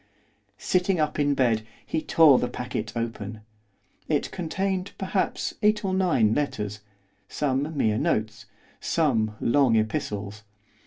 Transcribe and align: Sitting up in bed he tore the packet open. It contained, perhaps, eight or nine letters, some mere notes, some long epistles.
Sitting 0.57 0.99
up 0.99 1.19
in 1.19 1.35
bed 1.35 1.61
he 1.85 2.01
tore 2.01 2.39
the 2.39 2.47
packet 2.47 2.91
open. 2.95 3.41
It 4.07 4.31
contained, 4.31 4.93
perhaps, 4.97 5.53
eight 5.61 5.85
or 5.85 5.93
nine 5.93 6.33
letters, 6.33 6.79
some 7.29 7.77
mere 7.77 7.99
notes, 7.99 8.47
some 8.79 9.35
long 9.39 9.75
epistles. 9.75 10.41